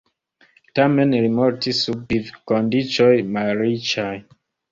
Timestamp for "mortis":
1.39-1.83